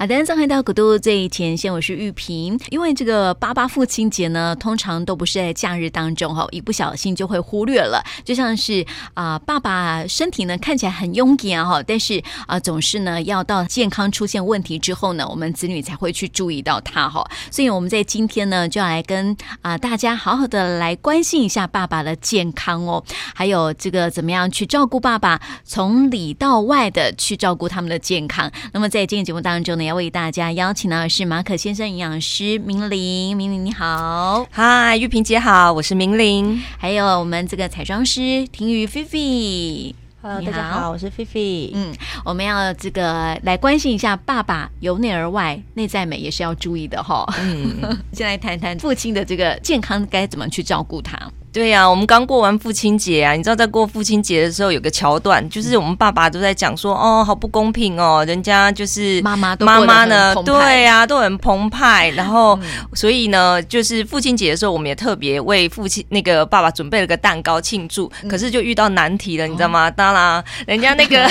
[0.00, 2.58] 好的，上回到古都最前线，我是玉萍。
[2.70, 8.02] 因为这个爸爸父亲节呢，通常都不是在假日当中哈，一不小心就会忽略了。
[8.24, 8.82] 就像是
[9.12, 17.22] 啊、爸爸身体呢看起来很勇敢哈，但是啊、总是呢要到健康出现问题之后呢，我们子女才会去注意到他哈。
[17.50, 23.04] 所以我们在今天呢，就要来跟啊、大家好好的来关心一下爸爸的健康哦，
[23.34, 28.50] 还有这个怎么样去照顾爸爸，从里到外的去照顾他们的健康。
[28.72, 39.92] 那么在今天节目当中呢，要为大家邀请到的是马可先生营养师明玲，明玲你好，嗨，玉萍姐好，我是明玲，还有我们这个彩妆师婷瑜菲菲
[40.22, 41.92] ，Hello，大家好，我是菲菲，嗯，
[42.24, 51.18] 我们要这个来关心一下爸爸由内而外内在美也是要注意的哈，嗯， 先来谈谈父亲的这个健康该怎么去照顾他。
[51.52, 69.90] 对呀、啊，我们刚过完父亲节啊，你知道在过父亲节的时候有个桥段，就是我们爸爸都在讲说，哦，好不公平哦，人家就是妈妈妈妈呢，对呀、啊，都很澎湃，然后、嗯、所以呢，就是父亲节的时候，我们也特别为父亲那个爸爸准备了个蛋糕庆祝，可是就遇到难题了，你知道吗？
[69.90, 71.26] 当然，人家那个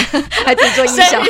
[0.45, 1.23] 还得做音响，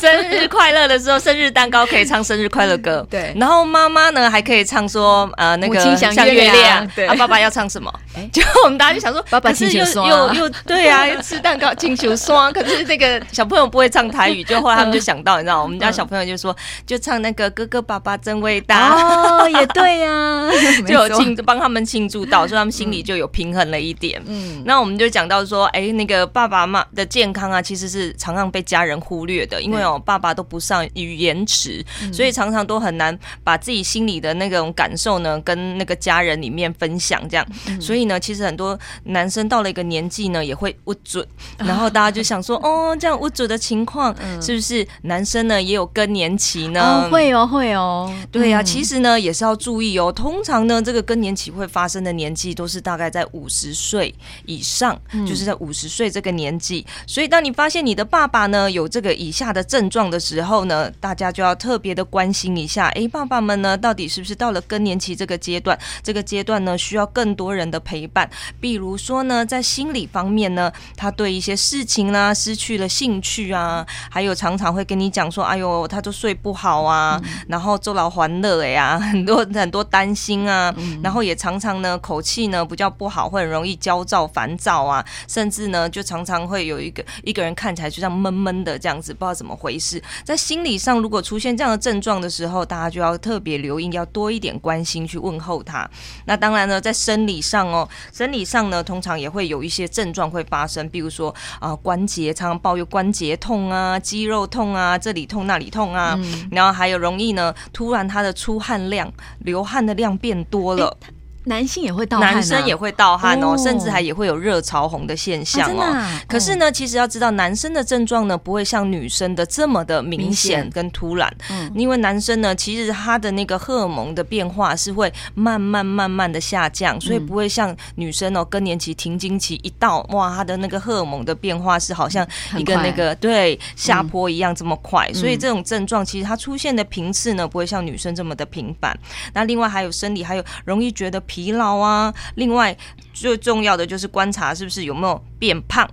[0.00, 7.92] 生日快乐的时候，生日蛋糕可以唱生日快乐歌，对，然后妈妈呢还可以唱说，呃，那个像月亮，对，啊，爸爸要唱什么？
[8.14, 12.52] 哎，就我们大家就想说，爸爸可是又又又对啊，吃蛋糕请求双。
[12.52, 16.54] 可是那个小朋友不会唱台语，就后来他们就想到，你知道，我们家小朋友就说，
[16.86, 18.92] 就唱那个哥哥爸爸真伟大。
[18.92, 20.50] 哦，也对呀、 啊，
[20.86, 24.20] 就有庆帮他们庆祝到，所以他们心里就有平衡了一点。
[24.26, 31.82] 嗯，那我们就讲到说，哎，那个爸爸妈的健康啊，其实是常常被家人忽略的，因为哦，爸爸都不上语言池，
[32.12, 37.46] 所以常常都很难把自己心里的那种感受呢，跟那个家人里面分享这样，
[37.80, 38.01] 所以。
[38.06, 41.26] 呢，其实很多男生到了一个年纪呢，也会误准，
[41.58, 46.80] 然后大家就想说， 哦，这样误准的情况，是不是男生呢也有更年期呢？
[46.80, 50.12] 哦，会哦，会哦，对呀，其实呢也是要注意哦。
[50.12, 54.14] 通常呢，这个更年期会发生的年纪都是大概在五十岁
[54.46, 56.84] 以上，就是在五十岁这个年纪。
[57.06, 65.78] 所以，当你发现你的爸爸呢有这个以下的症状的时候呢，大家就要特别的关心一下，哎，爸爸们呢到底是不是到了更年期这个阶段？
[66.02, 67.91] 这个阶段呢需要更多人的陪。
[67.92, 68.26] 陪伴，
[68.58, 90.02] 比如说呢，在心理方面呢，他对一些事情呢、啊、失去了兴趣啊，还有常常会跟你讲说，哎呦，他就睡不好啊，嗯、然后周劳欢乐哎呀， 很多很多担心啊，嗯、然后也常常呢口气呢比较不好，会很容易焦躁烦躁啊，甚至呢就常常会有一个一个人看起来就像闷闷的这样子，不知道怎么回事。
[90.24, 95.86] 在心理上，如果出现这样的症状的时候，大家就要特别留意，要多一点关心去问候他。
[96.24, 97.81] 那当然呢，在生理上哦。
[98.12, 110.96] 生理上呢，通常也会有一些症状会发生，比如说啊、呃，关节常常抱怨关节痛啊，肌肉痛啊，这里痛那里痛啊，嗯、然后还有容易呢，突然他的出汗量、流汗的量变多了。
[111.00, 111.12] 欸
[111.44, 115.80] 男性也会盗汗、啊，男生也会盗汗哦，甚至还也会有热潮红的现象哦。
[115.80, 121.28] 啊啊、可是呢，其实要知道，男生的症状呢，不会像女生的这么的明显跟突然。
[121.50, 132.24] 嗯，因为男生呢，其实他的那个荷尔蒙的变化是会慢慢慢慢的下降，所以不会像女生哦，更年期停经期一到，哇，他的那个荷尔蒙的变化是好像
[132.56, 135.08] 一个那个对下坡一样这么快。
[135.08, 138.96] 嗯、所以这种症状其实它出现的频次呢，不会像女生这么的频繁。
[139.34, 141.20] 那另外还有生理，还有容易觉得。
[141.32, 142.76] 疲劳啊，另外
[143.14, 145.84] 最重要的就是观察是不是有没有变胖。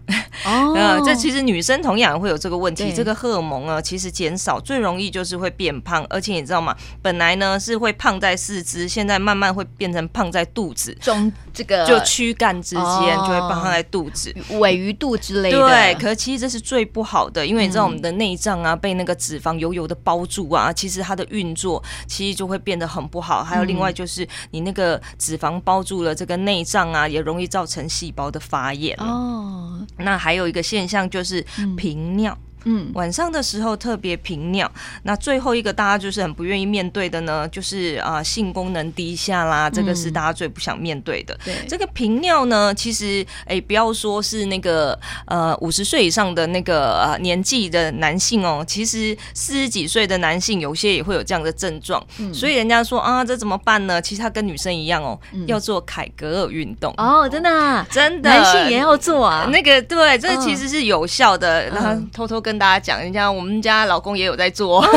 [0.45, 2.83] 哦， 呃，这其实女生同样会有这个问题。
[2.83, 6.75] 对这个荷尔蒙啊，其实减少最容易就是会变胖，而且你知道吗？
[7.01, 15.57] 本来呢是会胖在四肢，现在慢慢会变成胖在肚子中，这个就躯干之间就会胖在肚子、尾鱼肚之类的。
[15.57, 23.43] 对，可是其实这是最不好的，因为你知道我们的内脏啊被那个脂肪油油的包住啊，其实它的运作其实就会变得很不好。
[23.43, 25.01] 还有另外就是你那个。
[25.17, 29.38] 脂肪包住了这个内脏啊，也容易造成细胞的发炎哦。
[29.97, 31.45] 那还有一个现象就是
[31.75, 32.37] 频尿。
[32.41, 34.69] 嗯嗯，晚上的时候特别频尿。
[35.03, 41.37] 那最后一个大家就是很不愿意面对的呢，就是啊、呃、性功能低下啦，这个是大家最不想面对的。
[41.45, 52.05] 对、嗯，这个频尿呢，其实哎，不要说是那个呃五十岁以上的那个呃年纪的男性哦，其实四十几岁的男性有些也会有这样的症状。
[52.19, 54.01] 嗯，所以人家说啊，这怎么办呢？
[54.01, 59.47] 其实他跟女生一样哦，嗯、要做凯格尔运动哦，真的、啊、真的，男性也要做啊。
[59.51, 62.48] 那个对，这其实是有效的，然后偷偷跟。
[62.49, 64.89] 跟大家讲，人家我们家老公也有在做，哦、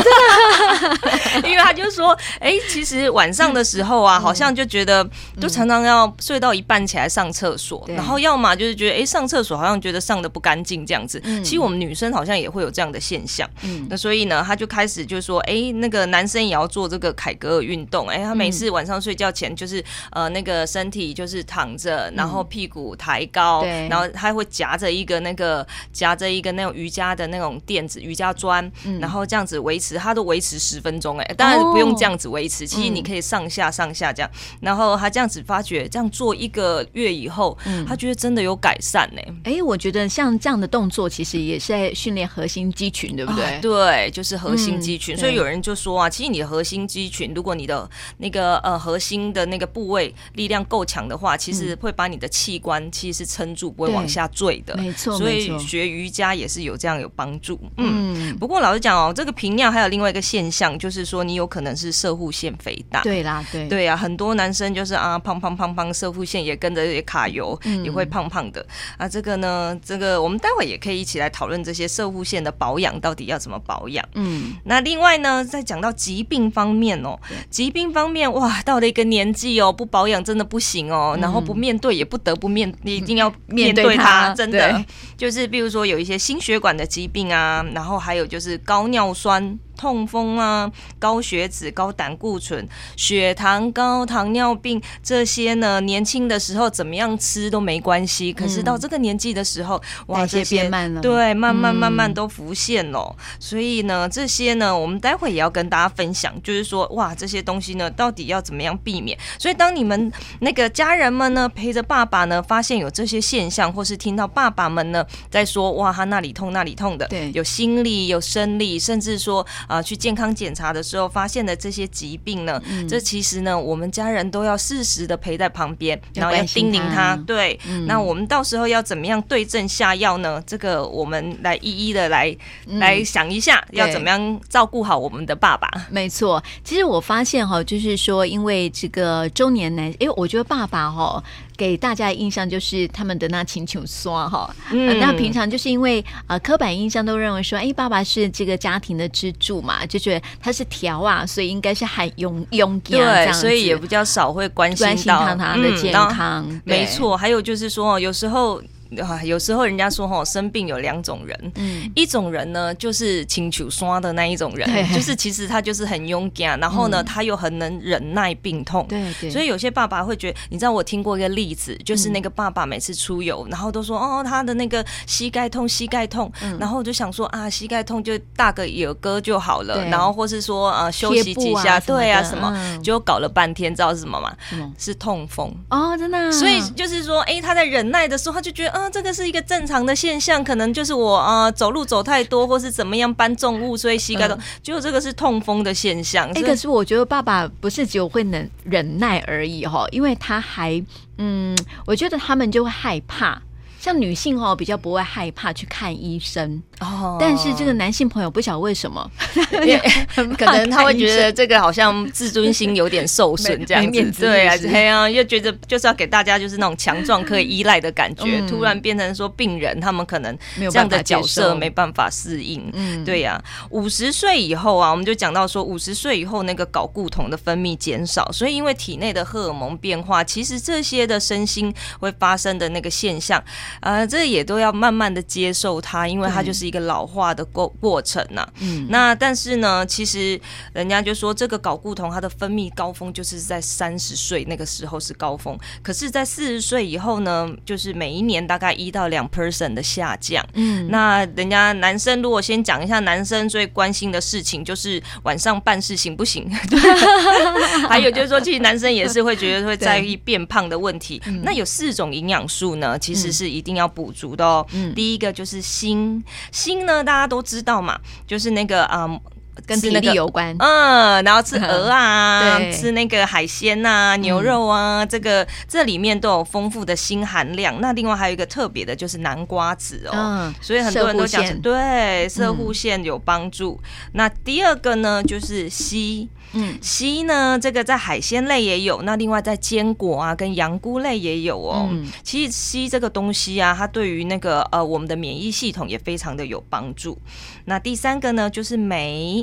[1.45, 5.07] 因为他就说，哎、欸，其实晚上的时候啊，好像就觉得
[5.39, 11.21] 就常常要睡到一半起来上厕所，嗯、然后要么就是觉得，哎、欸，上厕所好像觉得上的不干净这样子。
[11.25, 13.47] 嗯、其实我们女生好像也会有这样的现象。
[13.61, 18.09] 嗯，那所以呢，他就开始就说，哎、欸，那个男生也要做这个凯格尔运动。
[18.09, 31.19] 哎、欸，他每次晚上睡觉前就是呃那个身体就是躺着，然后屁股抬高，嗯、然后他会夹着一个那个夹着一个那种瑜伽的那种垫子瑜伽砖，嗯、然后这样子维持，他都维持十分钟。
[31.19, 34.31] 哎，当然不用这样子维持，哦、其实你可以上下上下这样。
[34.35, 39.21] 嗯、然后他这样子发觉，这样做一个月以后，嗯、他觉得真的有改善呢。
[39.45, 43.45] 哎，我觉得像这样的动作，其实也是在训练核心肌群，对不对？
[43.45, 45.17] 哦、对，就是核心肌群。
[45.17, 54.77] 嗯、所以有人就说啊，其实你的核心肌群，如果你的那个呃核心的那个部位力量够强的话，其实会把你的器官其实是撑住，不会往下坠的。
[54.77, 57.59] 没错，所以学瑜伽也是有这样有帮助。
[57.77, 58.37] 嗯，嗯。
[58.39, 63.01] 不过老实讲哦，这个频尿还有另外一个现象，就是说你有可能是射护腺肥大。
[63.03, 63.69] 对啦，对。
[63.69, 68.65] 对啊，很多男生就是啊胖胖胖胖，射护腺也跟着也卡油，嗯、也会胖胖的。
[68.97, 74.05] 啊，这个呢，这个我们待会也可以一起来讨论这些射护腺的保养到底要怎么保养。
[74.15, 77.19] 嗯，那另外呢，再讲到疾病方面哦，
[77.51, 84.83] 疾病方面哇，到了一个年纪哦，不保养真的不行哦，嗯、然后不面对也不得不面，你一定要面对它，真的。
[85.17, 89.59] 就是比如说有一些心血管的疾病啊，然后还有就是高尿酸。
[89.77, 92.67] 痛风啊，高血脂、高胆固醇、
[92.97, 98.33] 血糖高、糖尿病这些呢，年轻的时候怎么样吃都没关系。
[98.33, 103.15] 可是到这个年纪的时候，嗯、哇，这些变慢了，对，慢慢慢慢都浮现了。
[103.19, 109.19] 嗯、所以呢，这些呢，我们待会也要跟大家分享，就是说，哇，这些东西呢，到底要怎么样避免？
[109.39, 119.45] 所以当你们那个家人们呢，陪着爸爸呢，发现有这些现象，或是听到爸爸们呢在说，哇，他那里痛那里痛的，对，有心理有生理，甚至说。
[119.67, 127.17] 啊，去健康检查的时候发现的这些疾病呢，嗯、这其实呢，我们家人都要适时的陪在旁边，然后要叮咛他。
[127.27, 130.43] 对，嗯、那我们到时候要怎么样对症下药呢？
[130.47, 132.37] 这个我们来一一的来、
[132.67, 135.69] 嗯、来想一下，要怎么样照顾好我们的爸爸。
[135.91, 141.23] 没错，其实我发现哈，就是说，因为这个中年男，因为我觉得爸爸哈。
[141.63, 156.61] 给大家的印象就是他们的那请求酸哈，那平常就是因为呃刻板印象都认为说，哎，爸爸是这个家庭的支柱嘛，就觉得他是条啊，所以应该是很勇勇敢这样子，所以也比较少会关心到关心他，他的健康。
[156.65, 158.61] 没错，还有就是说，有时候。
[159.01, 169.31] 啊，有时候人家说哈，生病有两种人，嗯，一种人呢就是请求刷的那一种人，对就是其实他就是很勇敢，然后呢，嗯、他又很能忍耐病痛，对对。
[169.31, 184.37] 所以有些爸爸会觉得，你知道我听过一个例子，就是那个爸爸每次出游，然后都说哦，他的那个膝盖痛，膝盖痛，嗯、然后我就想说啊，膝盖痛就大个有歌就好了，然后或是说啊休息几下，啊对啊什么，嗯、就搞了半天，知道是什么吗？
[184.53, 186.31] 嗯、是痛风哦，真的、啊。
[186.31, 188.82] 所以就是说，哎，他在忍耐的时候，他就觉得嗯。
[188.91, 194.39] 这个是一个正常的现象，可能就是我啊、呃、走路走太多，或是怎么样搬重物，所以膝盖痛。
[194.63, 196.29] 结果这个是痛风的现象。
[196.31, 200.83] 哎、欸，可是我觉得爸爸不是只有会能忍耐而已哈，因为他还
[201.19, 201.57] 嗯，
[201.87, 203.41] 我觉得他们就会害怕。
[203.81, 209.09] 像女性哦，比较不会害怕去看医生哦，但是这个男性朋友不晓得为什么，
[210.37, 223.41] 可能他会觉得这个好像自尊心有点受损 这样子，对啊，对啊，又觉得就是要给大家就是那种强壮可以依赖的感觉，突然变成说病人，他们可能这样的角色没办法适应，嗯，对呀，
[223.71, 233.43] 五十岁以后啊，我们就讲到说五十岁以后那个睾固酮的分泌减少，所以因为体内的荷尔蒙变化，其实这些的身心会发生的那个现象。
[233.81, 238.53] 呃，这也都要慢慢的接受它，因为它就是一个老化的过过程呐、啊。
[238.61, 240.41] 嗯，那但是呢，其实
[240.73, 250.47] 人家就说这个睾固酮它的分泌高峰就是在三十岁那个时候是高峰，可是，在四十岁以后呢，就是每一年大概一到两 percent 的下降。
[250.55, 256.49] 嗯，那人家男生如果先讲一下男生最关心的事情，就是晚上办事行不行？
[257.89, 261.21] 还有就是说，其实男生也是会觉得会在意变胖的问题。
[261.27, 263.73] 嗯、那有四种营养素呢，其实是一定。
[263.73, 264.67] 一定要补足的哦。
[264.73, 266.23] 嗯，第一个就是锌，
[266.63, 269.21] 心呢大家都知道嘛，就是那个啊、嗯，
[269.67, 270.55] 跟体力有关。
[270.59, 277.81] 嗯，然后吃 鹅啊，吃那个海鲜啊，牛肉啊，嗯、这个这里面都有丰富的锌含量。
[277.81, 283.81] 那另外还有一个特别的就是南瓜子哦，嗯、所以很多人都讲对射护腺有帮助。
[283.83, 286.29] 嗯、那第二个呢就是硒。
[286.55, 291.89] 嗯，硒呢，这个在海鲜类也有，那另外在坚果啊跟羊菇类也有哦。
[291.91, 297.17] 嗯，其实硒这个东西啊，它对于那个呃我们的免疫系统也非常的有帮助。
[297.65, 298.77] 那第三个呢，就是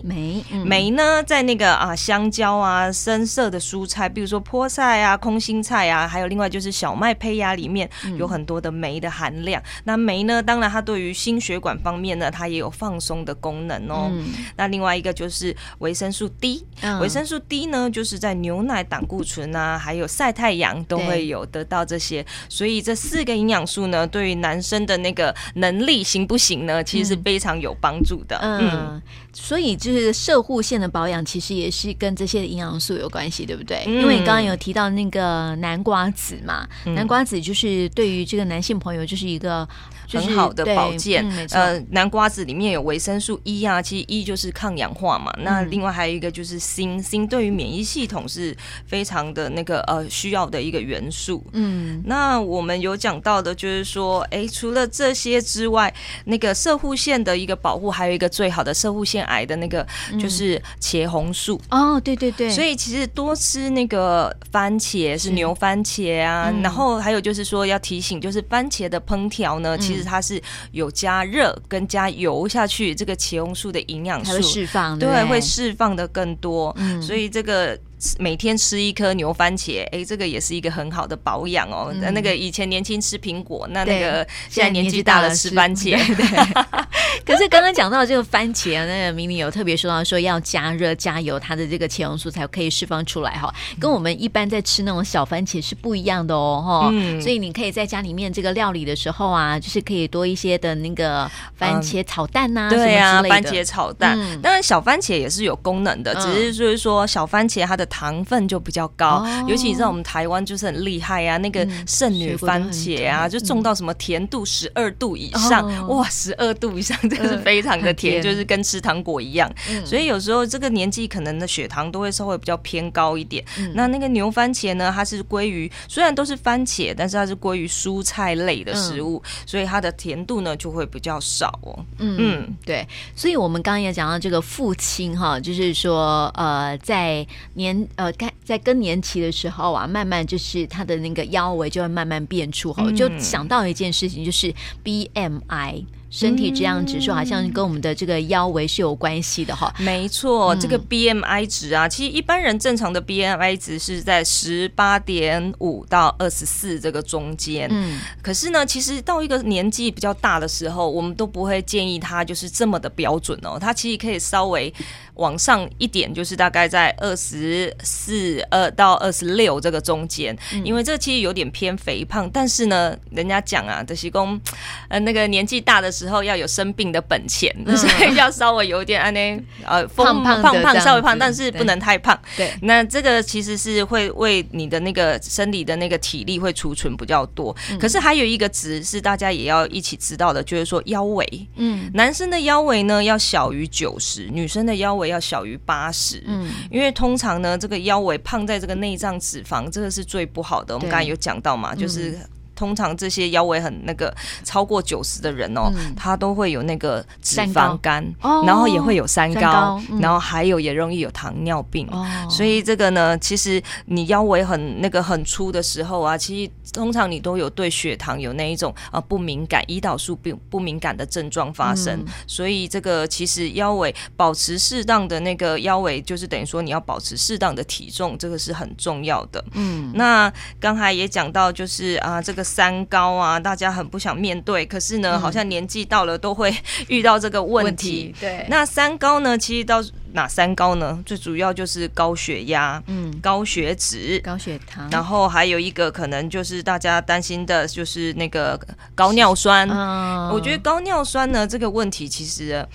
[0.09, 9.61] 镁，镁，镁呢，在那个啊香蕉啊深色的蔬菜，比如说菠菜啊、空心菜啊，还有另外就是小麦胚芽里面有很多的镁的含量。
[9.61, 14.09] 嗯、那镁呢，当然它对于心血管方面呢，它也有放松的功能哦。
[14.11, 14.25] 嗯、
[14.55, 16.65] 那另外一个就是维生素 D。
[17.01, 28.37] 维生素 D 呢，就是在牛奶、胆固醇啊，还有晒太阳都会有得到这些，所以这四个营养素呢，对于男生的那个能力行不行呢，其实是非常有帮助的。
[28.41, 29.01] 嗯，嗯，
[29.33, 33.83] 所以就是摄护线的保养，其实也是跟这些营养素有关系，对不对？
[33.87, 39.67] 嗯、因为你刚刚有提到那个南瓜子嘛，嗯、南瓜子就是对于这个男性朋友就是一个。
[40.11, 45.31] 很好的保健，嗯、呃，南瓜子里面有维生素 E 啊，其实 E 就是抗氧化嘛。
[45.37, 48.55] 嗯、那另外还有一个就是锌，锌对于免疫系统是
[48.87, 51.45] 非常的那个呃需要的一个元素。
[51.53, 55.93] 嗯，那我们有讲到的就是说，哎，除了这些之外，
[56.25, 59.85] 那个射护腺的一个保护，还有一个最好的射护腺癌的那个
[60.19, 61.61] 就是茄红素。
[61.69, 62.49] 嗯、哦，对对对。
[62.49, 69.98] 所以其实多吃那个番茄是牛番茄啊，嗯、然后还有就是说要提醒，就是番茄的烹调呢，其实。
[70.03, 70.41] 它是
[70.71, 77.79] 有加热跟加油下去，这个茄红素的营养素释放，对，会释放的更多，嗯、所以这个。
[78.17, 81.93] 每天吃一颗牛番茄，哎，这个也是一个很好的保养哦。
[81.99, 85.97] 那、嗯、那个以前年轻吃苹果，那那个现在年纪大了吃番茄。
[86.15, 86.25] 对，
[87.25, 96.89] 可是刚刚讲到这个番茄啊，那个明明有特别说到说要加热加油，它的这个茄红素才可以释放出来哈，跟我们一般在吃那种小番茄是不一样的哦哈。
[96.93, 104.17] 嗯、所以你可以在家里面这个料理的时候啊，就是可以多一些的那个番茄炒蛋呐、啊，对呀、啊，番茄炒蛋。
[104.17, 119.51] 嗯、当然小番茄也是有功能的，只是就是说小番茄它的糖分就比较高，哦、尤其你知道我们台湾就是很厉害啊，那个圣女番茄啊，嗯、就种到什么甜度十二度以上，嗯、哇，十二度以上真的是非常的甜，呃、就是跟吃糖果一样。
[119.69, 123.43] 嗯、所以有时候这个年纪可能的血糖都会稍微比较偏高一点。
[123.57, 131.85] 嗯、那那个牛番茄呢，它是归于虽然都是番茄，但是它是归于蔬菜类的食物，嗯、所以它的甜度呢就会比较少哦。
[131.97, 132.57] 嗯，嗯。
[132.65, 132.87] 对。
[133.15, 138.11] 所以我们刚刚也讲到这个父亲哈，就是说呃，在年呃。
[138.43, 144.51] 在更年期的时候啊，慢慢就是他的那个腰围就会慢慢变粗哈，嗯、就想到一件事情，就是
[144.83, 145.85] BMI。
[146.09, 164.73] 身体质量指数好像跟我们的这个腰围是有关系的哈，没错，这个 BMI 值啊，其实一般人正常的 BMI 值是在十八点五到二十四这个中间，嗯，可是呢，其实到一个年纪比较大的时候，我们都不会建议他就是这么的标准哦，他其实可以稍微
[165.19, 174.39] 往上一点，就是大概在二十四二到二十六这个中间，因为这其实有点偏肥胖，但是呢，人家讲啊，德西公，
[174.87, 182.17] 呃，那个年纪大的时候要有生病的本钱，嗯、所以要稍微有点安呢，呃， 胖胖胖胖稍微胖，但是不能太胖。
[182.37, 187.55] 对，那这个其实是会为你的那个生理的那个体力会储存比较多。
[187.69, 191.47] 嗯、可是还有一个值是大家也要一起知道的，就是说腰围。
[191.55, 196.23] 嗯，男生的腰围呢要小于九十，女生的腰围要小于八十。
[196.25, 200.73] 嗯，因为通常呢这个腰围胖在这个内脏脂肪，这个是最不好的。
[200.73, 202.17] 我们刚才有讲到嘛，就是。
[202.59, 204.13] 通常这些腰围很那个
[204.43, 211.87] 超过九十的人哦，嗯、他都会有那个脂肪肝，高然后也会有三高，高嗯、然后还有也容易有糖尿病。
[211.89, 221.97] 哦、所以这个呢，其实你腰围很那个很粗的时候啊，其实通常你都有对血糖有那一种啊不敏感、胰岛素不不敏感的症状发生。
[221.99, 229.41] 嗯、所以这个其实腰围保持适当的那个腰围，就是等于说你要保持适当的体重，这个是很重要的。
[229.53, 232.43] 嗯，那刚才也讲到，就是啊这个。
[232.49, 236.53] 三高啊，大家很不想面对，可是呢，嗯、好像年纪到了都会
[236.89, 237.89] 遇到这个问题。
[237.89, 240.97] 问题对，那三高呢，其实到哪三高呢？
[241.05, 248.59] 最主要就是高血压，嗯，高血脂，高血糖，然后还有一个可能就是大家担心的，就是那个
[248.95, 249.69] 高尿酸。
[249.69, 252.65] 嗯，我觉得高尿酸呢这个问题其实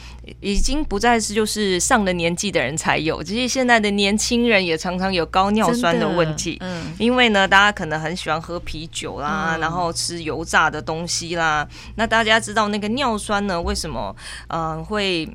[0.41, 6.59] 已经不再是就是上了年纪的人才有，其实现在的年轻人也常常有高尿酸的问题。
[6.61, 11.67] 嗯，因为呢，大家可能很喜欢喝啤酒啦，嗯、然后吃油炸的东西啦。
[11.97, 14.15] 那大家知道那个尿酸呢，为什么
[14.49, 15.29] 嗯、呃、会？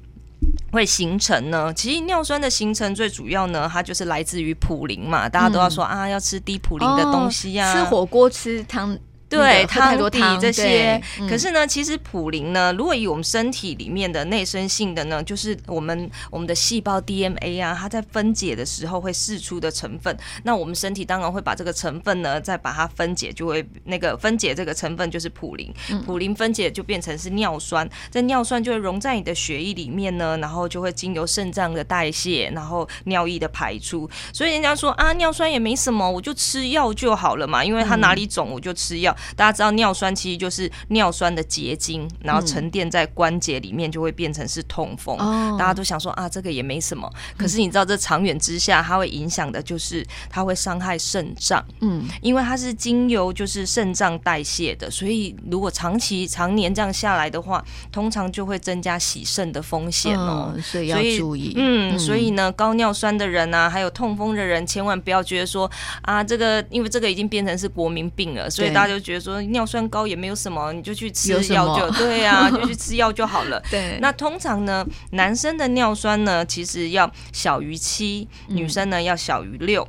[0.72, 1.74] 会形成呢？
[1.74, 5.28] 其实尿酸的形成最主要呢，它就是来自于普林嘛。
[5.28, 8.98] 大家都要说、嗯、啊，要吃低普林的东西呀、啊哦，吃火锅吃汤。
[9.29, 25.71] 对，汤底这些，可是呢，其实普林呢，如果以我们身体里面的内生性的呢，就是我们我们的细胞 DNA 啊，它在分解的时候会释出的成分，那我们身体当然会把这个成分呢，再把它分解，就会那个分解这个成分就是普林，
[26.05, 39.15] 普林分解就变成是尿酸，这尿酸就会溶在你的血液里面呢，然后就会经由肾脏的代谢，然后尿液的排出，所以人家说啊，尿酸也没什么，我就吃药就好了嘛，因为它哪里肿我就吃药。
[39.36, 45.18] 大家知道尿酸其实就是尿酸的结晶，然后沉淀在关节里面就会变成是痛风。
[45.20, 47.10] 嗯、大家都想说啊，这个也没什么。
[47.38, 51.64] 可是你知道，这长远之下，它会影响的就是它会伤害肾脏。
[51.82, 60.52] 嗯，因为它是经由就是肾脏代谢的，所以如果长期常年这样下来的话，通常就会增加洗肾的风险哦。
[60.56, 61.54] 嗯、所以要注意。
[61.56, 65.70] 嗯，所以呢，高尿酸的人啊，还有痛风的人，千万不要觉得说
[66.02, 69.39] 啊，这个因为这个已经变成是国民病了，所以大家就觉得说。
[69.50, 73.60] 尿酸高也没有什么，你就去吃药就 对啊，就去吃药就好了。
[73.72, 79.88] 对，那通常呢，男生的尿酸呢，其实要小于七，女生呢要小于六。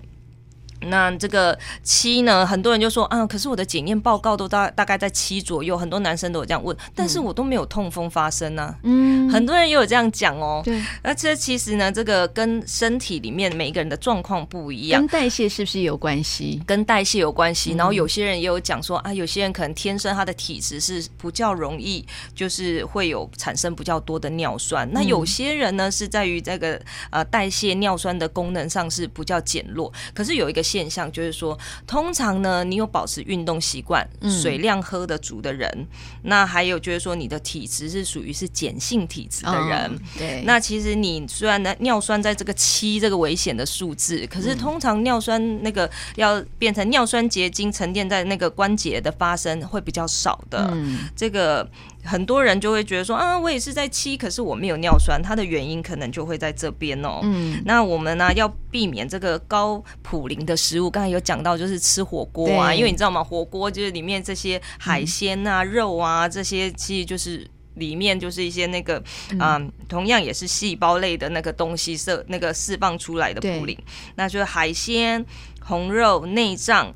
[0.83, 8.75] 那这个七呢，很多人就说啊，可是我的检验报告都大大概在七左右，很多男生都有这样问，但是我都没有痛风发生呢、啊。
[8.85, 10.63] 嗯，很多人也有这样讲哦。
[10.65, 16.63] 对，那这其实呢，这个跟身体里面每一个人的状况不一样，跟代谢是不是有关系？
[16.67, 17.73] 跟代谢有关系。
[17.73, 22.03] 然后有些人也有讲说啊，有些人可能天生他的体质是比较容易，
[22.35, 24.91] 就是会有产生比较多的尿酸。
[24.93, 29.93] 那有些人呢，是在于这个呃代谢尿酸的功能上是比较减弱。
[30.15, 30.63] 可是有一个。
[30.71, 34.09] 现象就是说，通常呢，你有保持运动习惯，
[34.41, 35.87] 水量喝得足的人，嗯、
[36.23, 51.69] 那还有就是说，你的体质是属于是碱性体质的人，哦、对，那其实你虽然呢尿酸在这个七这个危险的数字，可是通常尿酸那个要变成尿酸结晶沉淀在那个关节的发生会比较少的，嗯、这个。
[52.03, 57.21] 很多人就会觉得说啊，我也是在七，可是我没有尿酸，它的原因可能就会在这边哦。
[57.23, 63.23] 嗯，那我们呢要避免这个高普林的食物，刚才有讲到就是吃火锅啊，因为你知道吗？
[63.23, 68.97] 火锅就是里面这些海鲜啊、嗯、肉啊这些，其实就是里面就是一些那个
[69.39, 73.77] 啊、嗯，同样也是细胞类的那个东西释那个释放出来的普林，
[74.15, 75.25] 那就是海鲜、
[75.63, 76.95] 红肉、内脏。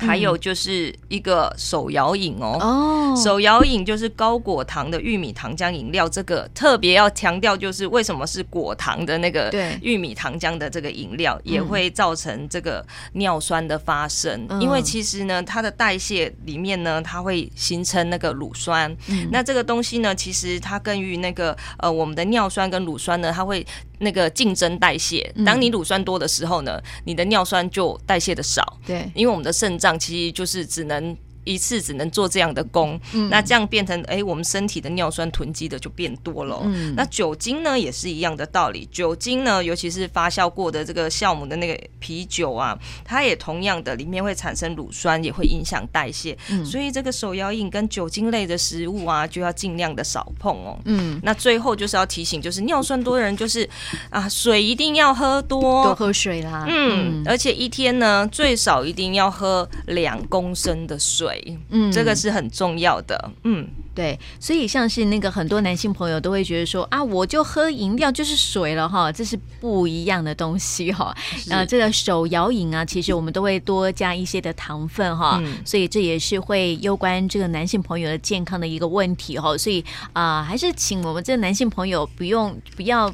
[0.00, 6.08] 还有就是一个手摇饮哦，哦，手摇饮就是高果糖的玉米糖浆饮料。
[6.08, 9.52] 这个特别要强调，就是为什么是果糖的那个
[9.82, 14.46] 玉米糖浆的这个饮料，也会造成这个尿酸的发生。
[14.60, 18.94] 因为其实呢，它的代谢里面呢，它会形成那个乳酸。
[19.30, 23.64] 那这个东西呢，其实它跟于那个呃，我们的尿酸跟乳酸呢，它会。
[24.00, 28.78] 那个竞争代谢，当你乳酸多的时候呢，你的尿酸就代谢的少。
[28.86, 31.16] 对，因为我们的肾脏其实就是只能。
[31.50, 36.60] 一次只能做这样的功，嗯、那这样变成哎、欸，我们身体的尿酸囤积的就变多了。
[36.64, 46.36] 嗯、那酒精呢也是一样的道理，酒精呢，尤其是发酵过的这个酵母的那个啤酒啊，它也同样的里面会产生乳酸，也会影响代谢。
[46.50, 50.78] 嗯、所以这个手摇饮跟酒精类的食物啊，就要尽量的少碰哦。
[50.84, 53.68] 嗯，那最后就是要提醒，就是尿酸多的人，就是
[54.10, 56.64] 啊，水一定要喝多，多喝水啦。
[56.68, 61.39] 嗯，嗯而且一天呢最少一定要喝两公升的水。
[61.70, 63.30] 嗯，这个是很重要的。
[63.44, 71.14] 嗯，对，所以像是那个很多男性朋友都会觉得说啊，我就喝饮料就是水了哈，这是不一样的东西哈。
[71.36, 79.56] 是呃，这个手摇饮啊，其实我们都会多加一些的糖分哈，嗯、所以这也是会攸关这个男性朋友的健康的一个问题哈。
[79.56, 83.12] 所以啊、呃，还是请我们这个男性朋友不用不要。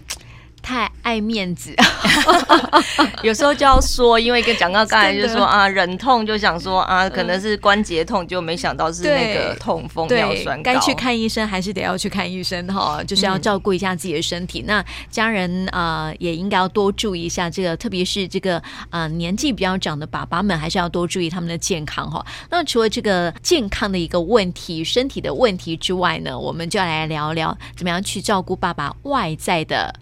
[0.67, 1.73] 太爱面子，
[3.23, 14.61] 有时候就要说，因为跟讲到刚才就说啊，忍痛就想说啊，可能是关节痛，就没想到是那个痛风尿酸高，该去看医生还是得要去看医生哈，就是要照顾一下自己的身体。
[14.63, 18.59] 嗯、那家人啊、呃，也应该要多注意一下这个，特别是这个
[18.91, 22.27] 啊、呃、年纪比较长的爸爸们，还是要多注意他们的健康哈。
[22.51, 29.95] 那除了这个健康的一个问题、身体的问题之外呢，我们就要来聊聊怎么样去照顾爸爸外在的。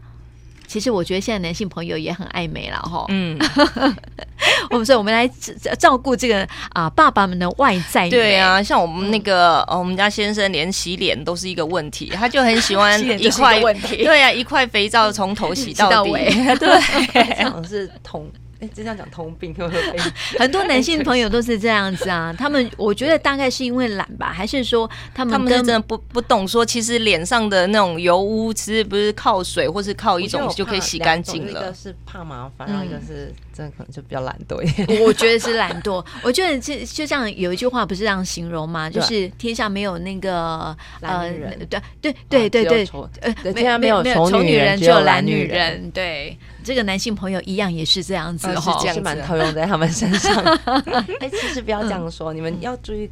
[0.74, 3.04] 其实我觉得现在男性朋友也很爱美了哈。
[3.10, 3.38] 嗯，
[4.70, 5.24] 我们说我们来
[5.78, 8.10] 照顾这个啊、呃、爸爸们的外在。
[8.10, 13.98] 对啊，像我们那个、嗯、我们家先生连洗脸都是一个问题，他就很喜欢 一块问题。
[14.02, 15.94] 对啊，一块肥皂从头洗到底。
[15.94, 16.24] 到尾
[16.58, 18.28] 对，这种是同。
[18.64, 19.54] 哎，这样讲通病？
[20.38, 22.34] 很多男性朋友都是这样子啊。
[22.36, 31.50] 他们我觉得大概是因为懒吧，还是说他们他们真的不不懂说，其实脸上的那种油污，其实不是靠水或是靠一种就可以洗干净了。
[31.50, 35.02] 一个是怕麻烦，然后一个是真的可能就比较懒惰一点。
[35.02, 36.04] 我觉得是懒惰。
[36.22, 38.88] 我觉得这就像有一句话不是这样形容吗？
[38.90, 42.88] 就是天下没有那个懒女人，对对对对对，
[43.20, 45.90] 呃，天下没有丑女人，只有懒女人。
[45.90, 50.42] 对，这个男性朋友一样也是这样子，是这样，是蛮套用在他们身上。
[51.20, 53.08] 哎，其实不要这样说，你们要注意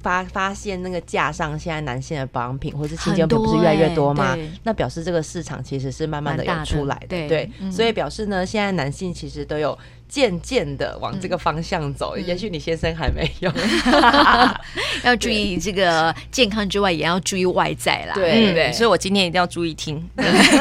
[0.00, 4.36] 发发现那个架上现在男性的保养品或是清洁品不是越来越多吗？
[4.62, 9.76] 那表示这个市场其实是慢慢的有出来的，对，所以表示呢，现在男性其实都有。
[10.12, 13.50] 渐渐的往这个方向走，嗯、也许你先生还没有，
[15.04, 18.12] 要注意这个健康之外，也要注意外在啦。
[18.14, 20.06] 对，对，对，所以我今天一定要注意听，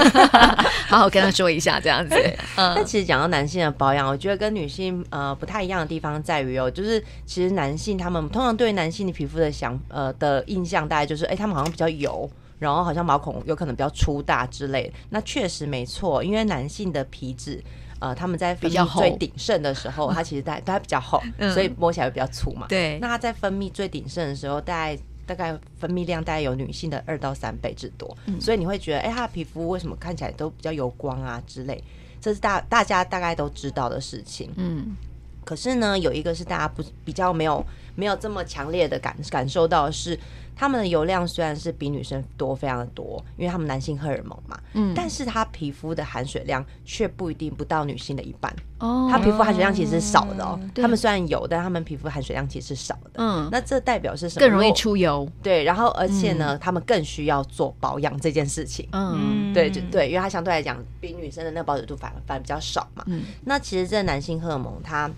[0.87, 2.15] 好好跟他说一下这样子。
[2.55, 14.93] 嗯，那其实讲到男性的保养，我觉得跟女性呃不太一样的地方在于哦，就是其实男性他们通常对男性的皮肤的想呃的印象，大概就是哎、欸，他们好像比较油，然后好像毛孔有可能比较粗大之类的。
[15.09, 17.61] 那确实没错，因为男性的皮脂。
[18.01, 22.65] 呃，他们在分泌最鼎盛的时候， 它其实在它比较厚，嗯、所以摸起来会比较粗嘛。
[22.67, 22.97] 对。
[22.99, 31.81] 那它在分泌最鼎盛的时候，大概大概分泌量大概有女性的二到三倍之多，嗯、所以你会觉得，哎、欸，它的皮肤为什么看起来都比较油光啊之类？
[32.19, 34.51] 这是大大家大概都知道的事情。
[34.57, 34.95] 嗯。
[35.43, 40.17] 可是呢，有一个是大家不比较没有没有这么强烈的感感受到的是。
[40.54, 49.08] 他们的油量虽然是比女生多非常的多，因为他们男性荷尔蒙嘛，嗯，但是他皮肤的含水量却不一定不到女性的一半哦。
[49.10, 50.60] 他皮肤含水量其实是少的哦。
[50.75, 53.12] 他们虽然有，但他们皮肤含水量其实是少的。
[53.15, 54.41] 嗯，那这代表是什么？
[54.41, 55.27] 更容易出油。
[55.41, 58.88] 对，然后而且呢，他们更需要做保养这件事情。
[58.91, 63.04] 嗯，对，就对，因为它相对来讲比女生的那个保水度反反而比较少嘛。
[63.08, 65.10] 嗯，那其实这男性荷尔蒙它。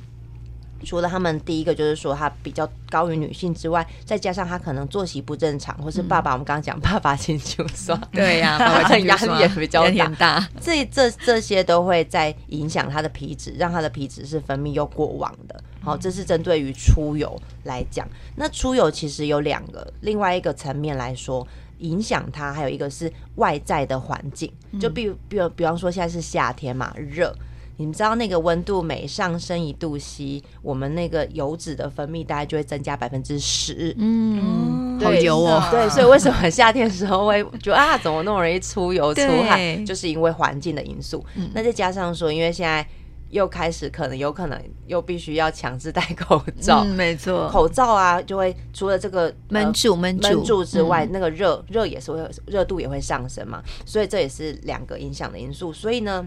[0.83, 15.63] 除了他们第一个就是说他比较高于女性之外，再加上他可能作息不正常，或是爸爸我们刚刚讲爸爸亲就算对呀， 爸爸压力也比较大，大这这这些都会在影响他的皮脂，让他的皮脂是分泌又过旺的。
[15.81, 18.07] 好，这是针对于出油来讲。
[18.35, 21.45] 那出油其实有两个，另外一个层面来说，
[21.79, 27.35] 影响它还有一个是外在的环境，就比如比如比方说现在是夏天嘛，热。
[27.77, 33.95] 你们知道那个温度每上升一度 C，我们那个油脂的分泌大概就会增加百分之十。
[33.97, 35.67] 嗯，好油哦。
[35.71, 39.83] 对，所以为什么夏天的时候会觉得啊，怎么那么容易出油出汗？
[39.86, 41.25] 就是因为环境的因素。
[41.36, 42.88] 嗯、那再加上说，因为现在
[43.31, 46.83] 又开始可能有可能又必须要强制戴口罩。
[46.86, 47.49] 嗯，没错。
[47.49, 53.63] 口罩啊，就会除了这个闷住闷住闷住之外，嗯、那个热热也是会热度也会上升嘛。
[53.83, 55.73] 所以这也是两个影响的因素。
[55.73, 56.23] 所以呢。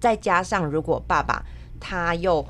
[0.00, 1.44] 再加上，如果爸爸
[1.80, 2.44] 他又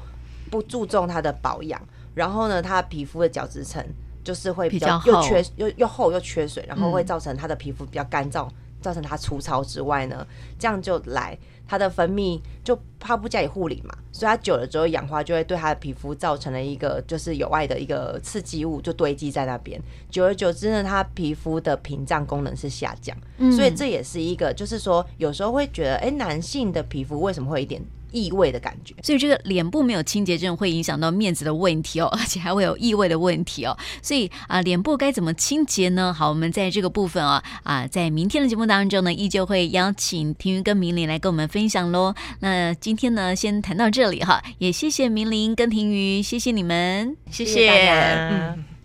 [0.51, 1.81] 不注重他的保养，
[2.15, 3.85] 然后呢，他皮肤的角质层
[4.25, 8.49] 就是会比较又缺又又厚又缺水，然后会造成他的皮肤比较干燥，
[8.81, 10.27] 造成他粗糙之外呢，
[10.59, 11.37] 这样就来
[11.69, 23.17] 他的分泌就他不加以护理嘛，所以它久了之后氧化就会对他的皮肤造成了一个就是有害的一个刺激物就堆积在那边，久而久之呢，他皮肤的屏障功能是下降，
[23.55, 27.81] 所以这也是一个就是说有时候会觉得，哎，男性的皮肤为什么会有一点？
[28.17, 33.77] 异味的感觉，所以这个脸部没有清洁，真的会影响到面子的问题哦， 而且还会有异味的问题哦。
[34.01, 36.15] 所以啊，脸部该怎么清洁呢？
[36.17, 42.15] 好，我们在这个部分啊啊，在明天的节目当中呢，依旧会邀请婷瑜跟明玲来跟我们分享喽。
[42.41, 47.53] 那今天呢，先谈到这里哈，也谢谢明玲跟婷瑜，谢谢你们，谢谢。
[47.53, 48.55] 谢谢大家。
[48.57, 48.65] 嗯